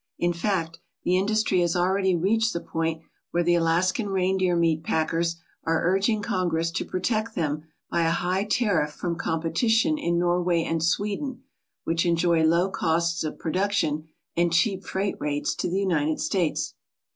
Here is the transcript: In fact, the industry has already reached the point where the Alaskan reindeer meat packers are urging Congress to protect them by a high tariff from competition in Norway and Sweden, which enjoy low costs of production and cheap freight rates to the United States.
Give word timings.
In 0.17 0.33
fact, 0.33 0.79
the 1.03 1.15
industry 1.15 1.59
has 1.59 1.75
already 1.75 2.15
reached 2.15 2.53
the 2.53 2.59
point 2.59 3.03
where 3.29 3.43
the 3.43 3.53
Alaskan 3.53 4.09
reindeer 4.09 4.55
meat 4.55 4.83
packers 4.83 5.35
are 5.63 5.83
urging 5.87 6.23
Congress 6.23 6.71
to 6.71 6.83
protect 6.85 7.35
them 7.35 7.65
by 7.91 8.07
a 8.07 8.09
high 8.09 8.43
tariff 8.45 8.93
from 8.93 9.15
competition 9.15 9.99
in 9.99 10.17
Norway 10.17 10.63
and 10.63 10.81
Sweden, 10.81 11.43
which 11.83 12.03
enjoy 12.03 12.41
low 12.43 12.71
costs 12.71 13.23
of 13.23 13.37
production 13.37 14.07
and 14.35 14.51
cheap 14.51 14.83
freight 14.83 15.17
rates 15.19 15.53
to 15.53 15.69
the 15.69 15.77
United 15.77 16.19
States. 16.19 16.73